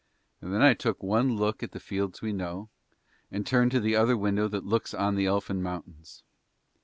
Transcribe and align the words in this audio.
And 0.41 0.51
then 0.51 0.63
I 0.63 0.73
took 0.73 1.03
one 1.03 1.35
look 1.35 1.61
at 1.61 1.73
the 1.73 1.79
fields 1.79 2.23
we 2.23 2.33
know, 2.33 2.69
and 3.29 3.45
turned 3.45 3.69
to 3.69 3.79
the 3.79 3.95
other 3.95 4.17
window 4.17 4.47
that 4.47 4.65
looks 4.65 4.95
on 4.95 5.13
the 5.13 5.27
elfin 5.27 5.61
mountains. 5.61 6.23